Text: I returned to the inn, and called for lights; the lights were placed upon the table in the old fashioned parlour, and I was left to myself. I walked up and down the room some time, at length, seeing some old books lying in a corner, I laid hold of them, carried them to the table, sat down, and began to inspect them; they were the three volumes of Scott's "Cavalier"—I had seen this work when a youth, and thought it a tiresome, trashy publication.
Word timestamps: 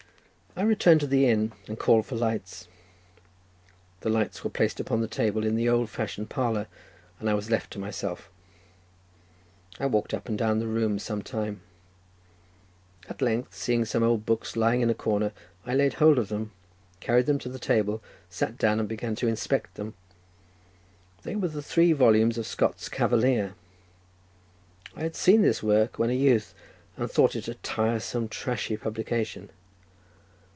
I 0.53 0.63
returned 0.63 0.99
to 0.99 1.07
the 1.07 1.27
inn, 1.29 1.53
and 1.69 1.79
called 1.79 2.05
for 2.05 2.15
lights; 2.17 2.67
the 4.01 4.09
lights 4.09 4.43
were 4.43 4.49
placed 4.49 4.81
upon 4.81 4.99
the 4.99 5.07
table 5.07 5.45
in 5.45 5.55
the 5.55 5.69
old 5.69 5.89
fashioned 5.89 6.29
parlour, 6.29 6.67
and 7.21 7.29
I 7.29 7.33
was 7.35 7.49
left 7.49 7.71
to 7.71 7.79
myself. 7.79 8.29
I 9.79 9.85
walked 9.85 10.13
up 10.13 10.27
and 10.27 10.37
down 10.37 10.59
the 10.59 10.67
room 10.67 10.99
some 10.99 11.21
time, 11.21 11.61
at 13.07 13.21
length, 13.21 13.55
seeing 13.55 13.85
some 13.85 14.03
old 14.03 14.25
books 14.25 14.57
lying 14.57 14.81
in 14.81 14.89
a 14.89 14.93
corner, 14.93 15.31
I 15.65 15.73
laid 15.73 15.93
hold 15.95 16.19
of 16.19 16.27
them, 16.27 16.51
carried 16.99 17.27
them 17.27 17.39
to 17.39 17.49
the 17.49 17.57
table, 17.57 18.03
sat 18.29 18.57
down, 18.57 18.77
and 18.77 18.89
began 18.89 19.15
to 19.15 19.29
inspect 19.29 19.75
them; 19.75 19.93
they 21.23 21.37
were 21.37 21.47
the 21.47 21.63
three 21.63 21.93
volumes 21.93 22.37
of 22.37 22.45
Scott's 22.45 22.89
"Cavalier"—I 22.89 23.53
had 24.99 25.15
seen 25.15 25.43
this 25.43 25.63
work 25.63 25.97
when 25.97 26.09
a 26.09 26.13
youth, 26.13 26.53
and 26.97 27.09
thought 27.09 27.37
it 27.37 27.47
a 27.47 27.53
tiresome, 27.55 28.27
trashy 28.27 28.75
publication. 28.75 29.49